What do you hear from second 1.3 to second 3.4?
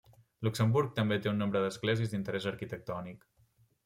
un nombre d'esglésies d'interès arquitectònic.